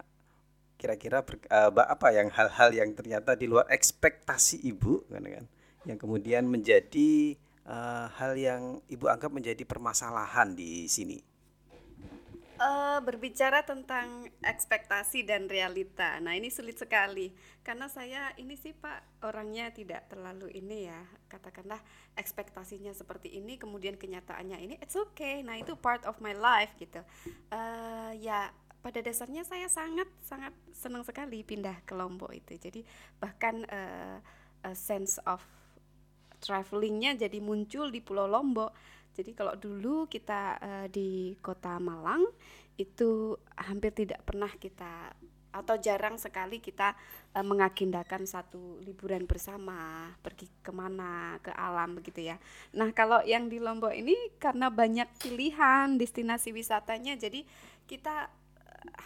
kira-kira 0.80 1.20
uh, 1.52 1.72
apa 1.84 2.08
yang 2.16 2.32
hal-hal 2.32 2.70
yang 2.72 2.96
ternyata 2.96 3.36
di 3.36 3.44
luar 3.52 3.68
ekspektasi 3.68 4.64
ibu, 4.64 5.04
kan? 5.12 5.28
kan? 5.28 5.46
yang 5.84 6.00
kemudian 6.00 6.48
menjadi 6.48 7.36
uh, 7.68 8.08
hal 8.16 8.40
yang 8.40 8.80
ibu 8.88 9.12
anggap 9.12 9.36
menjadi 9.36 9.68
permasalahan 9.68 10.56
di 10.56 10.88
sini? 10.88 11.20
Uh, 12.58 12.98
berbicara 13.06 13.62
tentang 13.62 14.26
ekspektasi 14.42 15.22
dan 15.22 15.46
realita, 15.46 16.18
nah 16.18 16.34
ini 16.34 16.50
sulit 16.50 16.74
sekali 16.74 17.30
karena 17.62 17.86
saya 17.86 18.34
ini 18.42 18.58
sih 18.58 18.74
Pak 18.74 19.22
orangnya 19.22 19.70
tidak 19.70 20.10
terlalu 20.10 20.50
ini 20.58 20.90
ya 20.90 20.98
katakanlah 21.30 21.78
ekspektasinya 22.18 22.98
seperti 22.98 23.38
ini 23.38 23.62
kemudian 23.62 23.94
kenyataannya 23.94 24.58
ini 24.58 24.76
it's 24.82 24.98
okay, 24.98 25.46
nah 25.46 25.54
itu 25.54 25.78
part 25.78 26.02
of 26.10 26.18
my 26.18 26.34
life 26.34 26.74
gitu. 26.82 27.06
Uh, 27.54 28.18
ya 28.18 28.50
pada 28.82 29.06
dasarnya 29.06 29.46
saya 29.46 29.70
sangat 29.70 30.10
sangat 30.26 30.58
senang 30.74 31.06
sekali 31.06 31.46
pindah 31.46 31.86
ke 31.86 31.94
Lombok 31.94 32.34
itu, 32.34 32.58
jadi 32.58 32.82
bahkan 33.22 33.70
uh, 33.70 34.18
a 34.66 34.74
sense 34.74 35.22
of 35.30 35.46
travelingnya 36.42 37.14
jadi 37.22 37.38
muncul 37.38 37.94
di 37.94 38.02
Pulau 38.02 38.26
Lombok. 38.26 38.74
Jadi 39.18 39.34
kalau 39.34 39.58
dulu 39.58 40.06
kita 40.06 40.62
uh, 40.62 40.88
di 40.94 41.34
Kota 41.42 41.82
Malang 41.82 42.22
itu 42.78 43.34
hampir 43.58 43.90
tidak 43.98 44.22
pernah 44.22 44.54
kita 44.54 45.18
atau 45.50 45.74
jarang 45.82 46.22
sekali 46.22 46.62
kita 46.62 46.94
uh, 47.34 47.42
mengagendakan 47.42 48.30
satu 48.30 48.78
liburan 48.86 49.26
bersama 49.26 50.14
pergi 50.22 50.46
ke 50.62 50.70
mana 50.70 51.42
ke 51.42 51.50
alam 51.50 51.98
begitu 51.98 52.30
ya. 52.30 52.38
Nah 52.78 52.94
kalau 52.94 53.26
yang 53.26 53.50
di 53.50 53.58
Lombok 53.58 53.98
ini 53.98 54.14
karena 54.38 54.70
banyak 54.70 55.10
pilihan 55.18 55.98
destinasi 55.98 56.54
wisatanya 56.54 57.18
jadi 57.18 57.42
kita 57.90 58.30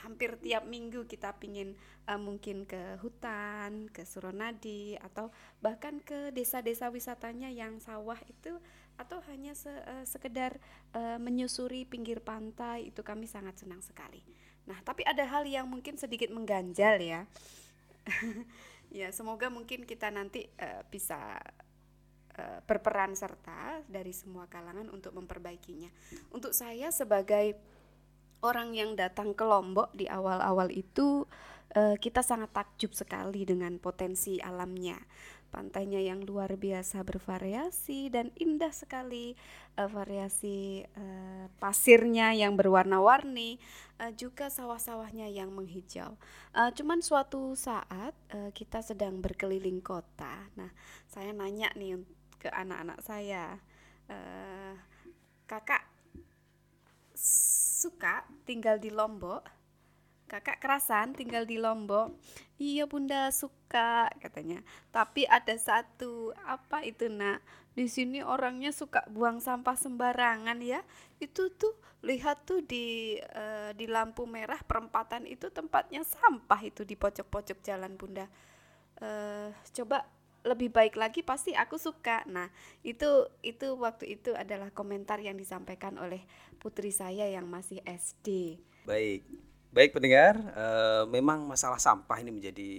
hampir 0.03 0.37
tiap 0.41 0.67
minggu 0.67 1.07
kita 1.07 1.33
pingin 1.39 1.73
uh, 2.05 2.19
mungkin 2.19 2.67
ke 2.67 2.99
hutan, 3.01 3.87
ke 3.89 4.03
Suronadi 4.03 4.99
atau 4.99 5.31
bahkan 5.63 6.03
ke 6.03 6.29
desa-desa 6.35 6.91
wisatanya 6.91 7.49
yang 7.49 7.79
sawah 7.79 8.17
itu 8.27 8.59
atau 9.01 9.17
hanya 9.33 9.57
se, 9.57 9.69
uh, 9.69 10.05
sekedar 10.05 10.61
uh, 10.93 11.17
menyusuri 11.17 11.89
pinggir 11.89 12.21
pantai 12.21 12.93
itu 12.93 13.01
kami 13.01 13.25
sangat 13.25 13.57
senang 13.57 13.81
sekali. 13.81 14.21
Nah, 14.69 14.77
tapi 14.85 15.01
ada 15.03 15.25
hal 15.25 15.49
yang 15.49 15.65
mungkin 15.65 15.97
sedikit 15.97 16.29
mengganjal 16.29 17.01
ya. 17.01 17.25
ya, 19.01 19.09
semoga 19.09 19.49
mungkin 19.49 19.89
kita 19.89 20.13
nanti 20.13 20.45
uh, 20.61 20.85
bisa 20.89 21.37
berperan 22.65 23.11
serta 23.13 23.85
dari 23.85 24.15
semua 24.15 24.47
kalangan 24.47 24.87
untuk 24.89 25.13
memperbaikinya. 25.13 25.91
Untuk 26.33 26.55
saya 26.55 26.89
sebagai 26.89 27.59
orang 28.41 28.73
yang 28.73 28.97
datang 28.97 29.37
ke 29.37 29.45
Lombok 29.45 29.93
di 29.93 30.09
awal-awal 30.09 30.73
itu 30.73 31.29
uh, 31.77 31.95
kita 31.97 32.25
sangat 32.25 32.51
takjub 32.51 32.91
sekali 32.91 33.45
dengan 33.45 33.77
potensi 33.77 34.41
alamnya. 34.41 34.97
Pantainya 35.51 35.99
yang 35.99 36.23
luar 36.23 36.55
biasa 36.55 37.03
bervariasi 37.03 38.07
dan 38.07 38.31
indah 38.39 38.71
sekali 38.71 39.35
uh, 39.75 39.91
variasi 39.91 40.87
uh, 40.95 41.51
pasirnya 41.59 42.31
yang 42.31 42.55
berwarna-warni, 42.55 43.59
uh, 43.99 44.15
juga 44.15 44.47
sawah-sawahnya 44.47 45.27
yang 45.27 45.51
menghijau. 45.51 46.15
Uh, 46.55 46.71
cuman 46.71 47.03
suatu 47.03 47.51
saat 47.59 48.15
uh, 48.31 48.49
kita 48.55 48.79
sedang 48.79 49.19
berkeliling 49.19 49.83
kota. 49.83 50.47
Nah, 50.55 50.71
saya 51.11 51.35
nanya 51.35 51.67
nih 51.75 51.99
ke 52.39 52.49
anak-anak 52.49 53.03
saya 53.03 53.59
uh, 54.09 54.73
kakak 55.45 55.85
suka 57.13 58.25
tinggal 58.47 58.81
di 58.81 58.89
Lombok 58.89 59.60
kakak 60.31 60.63
kerasan 60.63 61.11
tinggal 61.11 61.43
di 61.43 61.59
Lombok 61.59 62.15
iya 62.55 62.87
bunda 62.87 63.27
suka 63.35 64.07
katanya 64.23 64.63
tapi 64.95 65.27
ada 65.27 65.51
satu 65.59 66.31
apa 66.47 66.87
itu 66.87 67.11
nak 67.11 67.43
di 67.75 67.91
sini 67.91 68.23
orangnya 68.23 68.71
suka 68.71 69.03
buang 69.11 69.43
sampah 69.43 69.75
sembarangan 69.75 70.63
ya 70.63 70.79
itu 71.19 71.51
tuh 71.51 71.75
lihat 72.07 72.47
tuh 72.47 72.63
di 72.63 73.19
uh, 73.19 73.75
di 73.75 73.91
lampu 73.91 74.23
merah 74.23 74.63
perempatan 74.63 75.27
itu 75.27 75.51
tempatnya 75.51 76.07
sampah 76.07 76.63
itu 76.63 76.87
di 76.87 76.95
pojok-pojok 76.95 77.59
jalan 77.59 77.99
bunda 77.99 78.31
uh, 79.03 79.51
coba 79.75 80.07
lebih 80.41 80.73
baik 80.73 80.97
lagi 80.97 81.21
pasti 81.21 81.53
aku 81.53 81.77
suka. 81.77 82.25
Nah, 82.25 82.49
itu 82.81 83.29
itu 83.45 83.77
waktu 83.77 84.17
itu 84.17 84.33
adalah 84.33 84.73
komentar 84.73 85.21
yang 85.21 85.37
disampaikan 85.37 86.01
oleh 86.01 86.25
putri 86.57 86.89
saya 86.89 87.29
yang 87.29 87.45
masih 87.45 87.77
SD. 87.85 88.57
Baik. 88.89 89.21
Baik 89.71 89.95
pendengar, 89.95 90.35
uh, 90.51 91.07
memang 91.07 91.47
masalah 91.47 91.79
sampah 91.79 92.19
ini 92.19 92.31
menjadi 92.35 92.69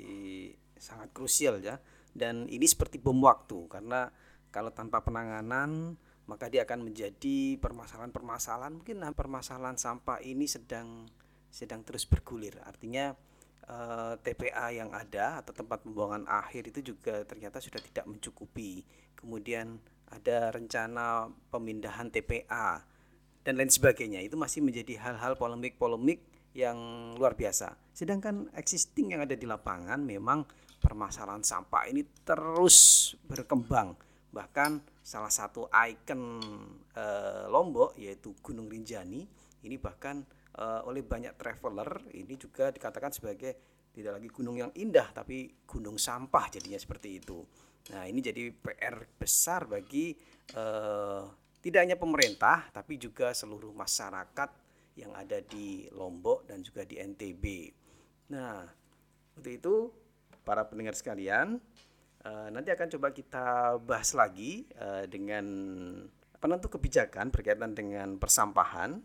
sangat 0.76 1.08
krusial 1.16 1.56
ya. 1.64 1.80
Dan 2.12 2.44
ini 2.52 2.68
seperti 2.68 3.00
bom 3.00 3.16
waktu 3.24 3.64
karena 3.72 4.12
kalau 4.52 4.68
tanpa 4.68 5.00
penanganan 5.00 5.96
maka 6.28 6.52
dia 6.52 6.68
akan 6.68 6.84
menjadi 6.84 7.56
permasalahan-permasalahan. 7.56 8.76
Mungkin 8.76 9.00
nah, 9.00 9.16
permasalahan 9.16 9.80
sampah 9.80 10.20
ini 10.20 10.44
sedang 10.44 11.08
sedang 11.48 11.80
terus 11.80 12.04
bergulir. 12.04 12.60
Artinya 12.60 13.16
eh, 13.64 14.14
TPA 14.20 14.76
yang 14.76 14.92
ada 14.92 15.40
atau 15.40 15.56
tempat 15.56 15.88
pembuangan 15.88 16.28
akhir 16.28 16.76
itu 16.76 16.92
juga 16.94 17.24
ternyata 17.24 17.56
sudah 17.56 17.80
tidak 17.80 18.04
mencukupi. 18.04 18.84
Kemudian 19.16 19.80
ada 20.12 20.52
rencana 20.52 21.32
pemindahan 21.48 22.12
TPA 22.12 22.84
dan 23.42 23.52
lain 23.56 23.72
sebagainya. 23.72 24.20
Itu 24.20 24.36
masih 24.36 24.60
menjadi 24.60 25.00
hal-hal 25.00 25.40
polemik-polemik 25.40 26.31
yang 26.52 26.76
luar 27.16 27.32
biasa. 27.32 27.72
Sedangkan 27.92 28.52
existing 28.56 29.16
yang 29.16 29.24
ada 29.24 29.36
di 29.36 29.44
lapangan 29.48 30.00
memang 30.00 30.44
permasalahan 30.82 31.44
sampah 31.44 31.88
ini 31.88 32.04
terus 32.24 33.12
berkembang. 33.24 33.96
Bahkan 34.32 35.00
salah 35.04 35.30
satu 35.30 35.68
ikon 35.68 36.22
e, 36.92 37.04
Lombok 37.48 37.96
yaitu 38.00 38.32
Gunung 38.40 38.68
Rinjani 38.68 39.22
ini 39.62 39.76
bahkan 39.76 40.24
e, 40.56 40.64
oleh 40.88 41.04
banyak 41.04 41.36
traveler 41.36 42.10
ini 42.16 42.34
juga 42.36 42.72
dikatakan 42.72 43.12
sebagai 43.12 43.52
tidak 43.92 44.18
lagi 44.20 44.28
gunung 44.32 44.56
yang 44.56 44.72
indah 44.72 45.12
tapi 45.12 45.52
gunung 45.68 46.00
sampah 46.00 46.48
jadinya 46.48 46.80
seperti 46.80 47.20
itu. 47.20 47.44
Nah, 47.92 48.06
ini 48.06 48.22
jadi 48.22 48.48
PR 48.54 49.04
besar 49.20 49.68
bagi 49.68 50.16
e, 50.48 50.64
tidak 51.62 51.80
hanya 51.84 51.96
pemerintah 52.00 52.72
tapi 52.72 52.96
juga 52.96 53.36
seluruh 53.36 53.70
masyarakat 53.76 54.61
yang 54.96 55.12
ada 55.16 55.40
di 55.40 55.88
Lombok 55.92 56.48
dan 56.48 56.60
juga 56.60 56.84
di 56.84 57.00
NTB. 57.00 57.44
Nah, 58.32 58.64
untuk 59.36 59.52
itu 59.52 59.74
para 60.44 60.66
pendengar 60.68 60.92
sekalian, 60.92 61.56
uh, 62.24 62.48
nanti 62.52 62.68
akan 62.72 62.88
coba 62.98 63.08
kita 63.14 63.78
bahas 63.80 64.12
lagi 64.12 64.68
uh, 64.76 65.08
dengan 65.08 65.44
penentu 66.42 66.68
kebijakan 66.74 67.30
berkaitan 67.30 67.72
dengan 67.72 68.18
persampahan, 68.18 68.98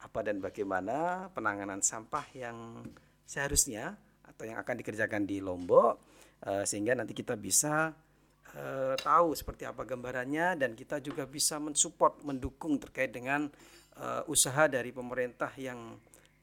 apa 0.00 0.18
dan 0.24 0.40
bagaimana 0.40 1.28
penanganan 1.36 1.84
sampah 1.84 2.24
yang 2.32 2.82
seharusnya 3.28 3.94
atau 4.26 4.48
yang 4.48 4.58
akan 4.58 4.74
dikerjakan 4.80 5.22
di 5.28 5.38
Lombok, 5.38 6.00
uh, 6.44 6.64
sehingga 6.66 6.96
nanti 6.96 7.14
kita 7.14 7.38
bisa 7.38 7.94
uh, 8.56 8.94
tahu 8.98 9.36
seperti 9.36 9.68
apa 9.68 9.86
gambarannya 9.86 10.58
dan 10.58 10.74
kita 10.74 10.98
juga 10.98 11.24
bisa 11.28 11.62
mensupport, 11.62 12.20
mendukung 12.26 12.80
terkait 12.80 13.14
dengan 13.14 13.48
uh, 14.00 14.22
usaha 14.26 14.66
dari 14.66 14.90
pemerintah 14.90 15.52
yang 15.60 15.94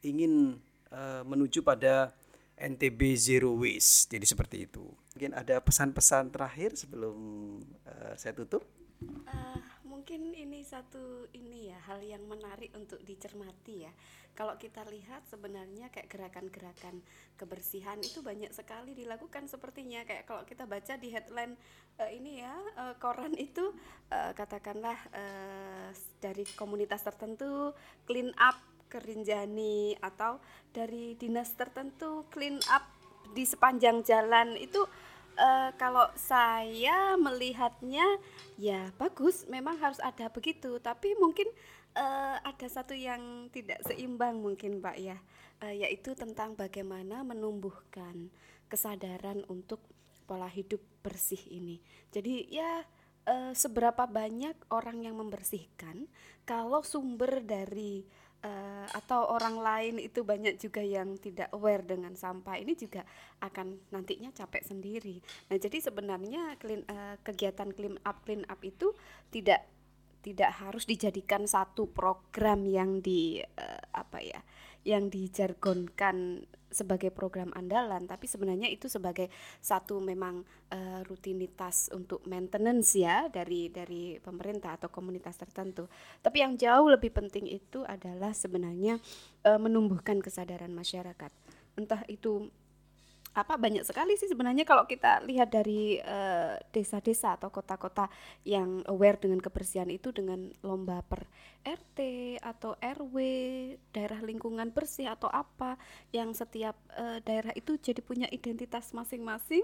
ingin 0.06 0.62
uh, 0.94 1.26
menuju 1.26 1.66
pada 1.66 2.14
NTB 2.58 3.02
Zero 3.18 3.58
Waste. 3.58 4.14
Jadi 4.14 4.26
seperti 4.26 4.58
itu. 4.70 4.86
Mungkin 5.18 5.34
ada 5.34 5.58
pesan-pesan 5.62 6.30
terakhir 6.30 6.78
sebelum 6.78 7.18
uh, 7.86 8.14
saya 8.14 8.34
tutup. 8.38 8.62
Uh, 9.02 9.58
mungkin 9.98 10.30
ini 10.30 10.62
satu 10.62 11.26
ini 11.34 11.74
ya 11.74 11.80
hal 11.90 12.06
yang 12.06 12.22
menarik 12.30 12.70
untuk 12.78 13.02
dicermati 13.02 13.90
ya. 13.90 13.92
Kalau 14.38 14.54
kita 14.54 14.86
lihat 14.86 15.26
sebenarnya 15.26 15.90
kayak 15.90 16.06
gerakan-gerakan 16.06 17.02
kebersihan 17.34 17.98
itu 17.98 18.22
banyak 18.22 18.54
sekali 18.54 18.94
dilakukan 18.94 19.50
sepertinya 19.50 20.06
kayak 20.06 20.30
kalau 20.30 20.46
kita 20.46 20.70
baca 20.70 20.94
di 21.02 21.10
headline 21.10 21.58
uh, 21.98 22.06
ini 22.14 22.46
ya 22.46 22.54
uh, 22.78 22.94
koran 23.02 23.34
itu 23.34 23.74
uh, 24.14 24.38
katakanlah 24.38 25.02
uh, 25.18 25.90
dari 26.22 26.46
komunitas 26.54 27.02
tertentu 27.02 27.74
clean 28.06 28.30
up 28.38 28.62
kerinjani 28.94 29.98
atau 29.98 30.38
dari 30.70 31.18
dinas 31.18 31.50
tertentu 31.58 32.30
clean 32.30 32.62
up 32.70 32.86
di 33.34 33.42
sepanjang 33.42 34.06
jalan 34.06 34.54
itu 34.62 34.86
uh, 35.38 35.70
kalau 35.78 36.10
saya 36.18 37.16
melihatnya 37.16 38.06
ya 38.58 38.92
bagus 38.98 39.46
memang 39.48 39.78
harus 39.80 40.02
ada 40.04 40.28
begitu. 40.34 40.82
Tapi 40.82 41.16
mungkin 41.16 41.48
uh, 41.96 42.42
ada 42.42 42.68
satu 42.68 42.98
yang 42.98 43.48
tidak 43.54 43.82
seimbang 43.86 44.42
mungkin 44.42 44.82
Pak 44.84 44.98
ya. 44.98 45.18
Uh, 45.58 45.74
yaitu 45.74 46.14
tentang 46.14 46.54
bagaimana 46.54 47.26
menumbuhkan 47.26 48.30
kesadaran 48.70 49.42
untuk 49.50 49.82
pola 50.28 50.46
hidup 50.52 50.84
bersih 51.02 51.40
ini. 51.50 51.82
Jadi 52.12 52.52
ya 52.52 52.84
uh, 53.26 53.54
seberapa 53.56 54.06
banyak 54.06 54.70
orang 54.70 55.08
yang 55.08 55.18
membersihkan 55.18 56.06
kalau 56.44 56.84
sumber 56.84 57.42
dari 57.42 58.06
uh, 58.44 58.88
atau 58.94 59.32
orang 59.34 59.58
lain 59.58 59.96
itu 60.02 60.22
banyak 60.22 60.60
juga 60.60 60.84
yang 60.84 61.18
tidak 61.18 61.50
aware 61.54 61.82
dengan 61.86 62.14
sampah 62.14 62.58
ini 62.60 62.74
juga 62.78 63.06
akan 63.42 63.90
nantinya 63.94 64.30
capek 64.34 64.64
sendiri. 64.66 65.18
Nah, 65.50 65.58
jadi 65.58 65.78
sebenarnya 65.82 66.58
clean, 66.62 66.84
uh, 66.90 67.16
kegiatan 67.24 67.72
clean 67.74 67.98
up 68.06 68.22
clean 68.28 68.44
up 68.50 68.62
itu 68.62 68.94
tidak 69.34 69.66
tidak 70.26 70.60
harus 70.60 70.84
dijadikan 70.84 71.48
satu 71.48 71.88
program 71.88 72.68
yang 72.68 73.00
di 73.00 73.40
uh, 73.40 73.82
apa 73.96 74.20
ya 74.20 74.40
yang 74.84 75.08
dijargonkan 75.08 76.48
sebagai 76.68 77.10
program 77.16 77.50
andalan 77.56 78.04
tapi 78.06 78.28
sebenarnya 78.28 78.68
itu 78.68 78.92
sebagai 78.92 79.32
satu 79.64 80.04
memang 80.04 80.44
uh, 80.72 81.02
rutinitas 81.08 81.88
untuk 81.96 82.24
maintenance 82.28 82.96
ya 82.96 83.32
dari 83.32 83.72
dari 83.72 84.20
pemerintah 84.20 84.76
atau 84.76 84.92
komunitas 84.92 85.40
tertentu. 85.40 85.88
Tapi 86.20 86.44
yang 86.44 86.60
jauh 86.60 86.92
lebih 86.92 87.12
penting 87.16 87.48
itu 87.48 87.88
adalah 87.88 88.36
sebenarnya 88.36 89.00
uh, 89.48 89.60
menumbuhkan 89.60 90.20
kesadaran 90.20 90.72
masyarakat. 90.76 91.32
Entah 91.78 92.02
itu 92.12 92.50
apa 93.38 93.54
banyak 93.56 93.86
sekali 93.86 94.18
sih 94.18 94.26
sebenarnya 94.26 94.66
kalau 94.66 94.90
kita 94.90 95.22
lihat 95.30 95.54
dari 95.54 96.02
eh, 96.02 96.58
desa-desa 96.74 97.34
uh, 97.34 97.36
atau 97.38 97.54
kota-kota 97.54 98.10
yang 98.42 98.82
aware 98.90 99.22
dengan 99.22 99.38
kebersihan 99.38 99.88
itu 99.94 100.10
dengan 100.10 100.50
lomba 100.66 101.06
per 101.06 101.30
RT 101.62 102.00
atau 102.42 102.74
RW 102.82 103.16
daerah 103.94 104.20
lingkungan 104.26 104.74
bersih 104.74 105.14
atau 105.14 105.30
apa 105.30 105.78
yang 106.10 106.34
setiap 106.34 106.74
uh, 106.98 107.22
daerah 107.22 107.54
itu 107.54 107.78
jadi 107.78 108.02
punya 108.02 108.26
identitas 108.34 108.90
masing-masing 108.98 109.64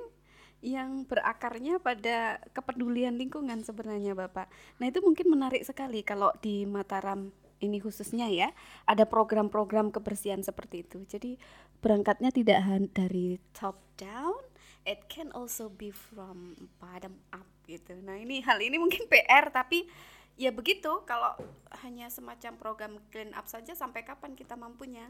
yang 0.63 1.03
berakarnya 1.03 1.81
pada 1.81 2.39
kepedulian 2.55 3.19
lingkungan 3.19 3.59
sebenarnya 3.67 4.15
Bapak. 4.15 4.47
Nah, 4.79 4.87
itu 4.87 5.03
mungkin 5.03 5.27
menarik 5.27 5.59
sekali 5.67 6.07
kalau 6.07 6.31
di 6.39 6.63
Mataram 6.63 7.35
ini 7.63 7.79
khususnya 7.79 8.27
ya 8.27 8.51
ada 8.83 9.07
program-program 9.07 9.95
kebersihan 9.95 10.43
seperti 10.43 10.83
itu 10.83 11.07
jadi 11.07 11.39
berangkatnya 11.83 12.31
tidak 12.31 12.63
dari 12.95 13.35
top 13.51 13.75
down 13.99 14.39
it 14.83 15.07
can 15.07 15.31
also 15.31 15.71
be 15.71 15.91
from 15.91 16.55
bottom 16.79 17.15
up 17.31 17.47
gitu. 17.67 17.95
Nah 18.03 18.19
ini 18.19 18.43
hal 18.43 18.59
ini 18.59 18.75
mungkin 18.79 19.07
PR 19.11 19.51
tapi 19.51 19.87
ya 20.35 20.51
begitu 20.51 20.89
kalau 21.07 21.35
hanya 21.83 22.11
semacam 22.11 22.53
program 22.59 22.93
clean 23.11 23.31
up 23.35 23.47
saja 23.47 23.75
sampai 23.75 24.03
kapan 24.03 24.35
kita 24.35 24.59
mampunya? 24.59 25.07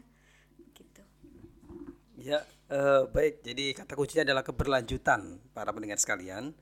Gitu. 0.74 1.02
Ya 2.18 2.42
uh, 2.70 3.10
baik. 3.10 3.42
Jadi 3.42 3.74
kata 3.74 3.92
kuncinya 3.98 4.24
adalah 4.26 4.46
keberlanjutan 4.46 5.42
para 5.50 5.70
pendengar 5.74 5.98
sekalian. 5.98 6.54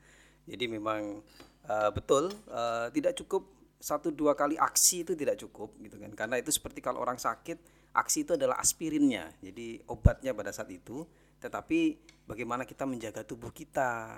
Jadi 0.43 0.65
memang 0.67 1.21
uh, 1.69 1.89
betul 1.93 2.33
uh, 2.49 2.89
tidak 2.91 3.15
cukup 3.15 3.47
satu 3.83 4.15
dua 4.15 4.33
kali 4.33 4.55
aksi 4.55 5.05
itu 5.05 5.13
tidak 5.13 5.37
cukup 5.37 5.69
gitu 5.85 6.01
kan. 6.01 6.11
Karena 6.17 6.35
itu 6.41 6.49
seperti 6.49 6.81
kalau 6.81 6.99
orang 7.03 7.21
sakit 7.21 7.72
aksi 7.93 8.25
itu 8.25 8.33
adalah 8.33 8.57
aspirinnya 8.57 9.29
jadi 9.39 9.81
obatnya 9.87 10.33
pada 10.33 10.49
saat 10.49 10.73
itu. 10.73 11.05
Tetapi 11.37 11.79
bagaimana 12.25 12.63
kita 12.63 12.87
menjaga 12.87 13.21
tubuh 13.27 13.51
kita 13.53 14.09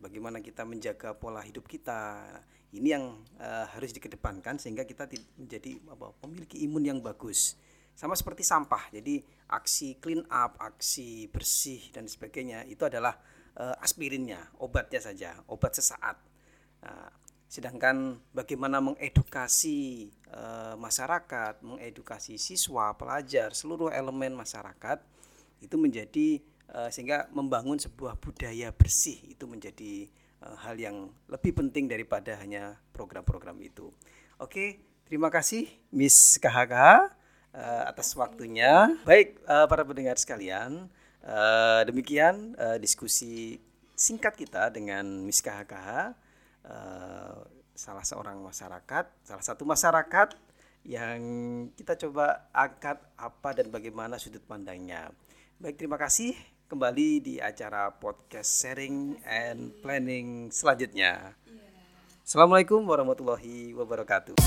bagaimana 0.00 0.40
kita 0.40 0.64
menjaga 0.64 1.12
pola 1.12 1.44
hidup 1.44 1.68
kita 1.68 2.24
ini 2.70 2.94
yang 2.94 3.20
uh, 3.36 3.66
harus 3.76 3.90
dikedepankan 3.92 4.56
sehingga 4.56 4.86
kita 4.86 5.10
menjadi 5.36 5.76
apa, 5.90 6.14
memiliki 6.24 6.62
imun 6.64 6.84
yang 6.86 6.98
bagus. 7.02 7.58
Sama 7.92 8.16
seperti 8.16 8.46
sampah 8.46 8.88
jadi 8.94 9.20
aksi 9.50 9.98
clean 10.00 10.24
up 10.30 10.56
aksi 10.56 11.28
bersih 11.28 11.90
dan 11.92 12.06
sebagainya 12.06 12.64
itu 12.70 12.86
adalah 12.86 13.18
uh, 13.58 13.76
aspirinnya 13.82 14.54
obatnya 14.62 15.02
saja 15.02 15.36
obat 15.50 15.74
sesaat. 15.76 16.16
Nah, 16.80 17.10
Sedangkan 17.50 18.22
bagaimana 18.30 18.78
mengedukasi 18.78 20.06
uh, 20.30 20.78
masyarakat, 20.78 21.58
mengedukasi 21.66 22.38
siswa, 22.38 22.94
pelajar, 22.94 23.50
seluruh 23.58 23.90
elemen 23.90 24.38
masyarakat 24.38 25.02
itu 25.58 25.74
menjadi 25.74 26.38
uh, 26.70 26.86
sehingga 26.94 27.26
membangun 27.34 27.74
sebuah 27.74 28.22
budaya 28.22 28.70
bersih 28.70 29.18
itu 29.26 29.50
menjadi 29.50 30.06
uh, 30.46 30.62
hal 30.62 30.78
yang 30.78 31.10
lebih 31.26 31.58
penting 31.58 31.90
daripada 31.90 32.38
hanya 32.38 32.78
program-program 32.94 33.58
itu. 33.66 33.90
Oke, 34.38 34.78
terima 35.10 35.26
kasih 35.26 35.66
Miss 35.90 36.38
KHK 36.38 36.74
uh, 36.78 37.82
atas 37.90 38.14
waktunya. 38.14 38.94
Baik 39.02 39.42
uh, 39.50 39.66
para 39.66 39.82
pendengar 39.82 40.14
sekalian, 40.22 40.86
uh, 41.26 41.82
demikian 41.82 42.54
uh, 42.54 42.78
diskusi 42.78 43.58
singkat 43.98 44.38
kita 44.38 44.70
dengan 44.70 45.02
Miss 45.26 45.42
KHK 45.42 45.74
uh, 46.66 47.40
salah 47.76 48.04
seorang 48.04 48.40
masyarakat, 48.40 49.04
salah 49.24 49.44
satu 49.44 49.64
masyarakat 49.64 50.36
yang 50.84 51.20
kita 51.76 51.96
coba 52.08 52.48
angkat 52.56 52.96
apa 53.20 53.50
dan 53.52 53.68
bagaimana 53.68 54.16
sudut 54.16 54.44
pandangnya. 54.44 55.12
Baik, 55.60 55.76
terima 55.76 56.00
kasih 56.00 56.32
kembali 56.72 57.20
di 57.20 57.34
acara 57.36 57.92
podcast 57.92 58.64
sharing 58.64 59.20
and 59.28 59.76
planning 59.84 60.48
selanjutnya. 60.48 61.36
Assalamualaikum 62.24 62.86
warahmatullahi 62.86 63.74
wabarakatuh. 63.74 64.38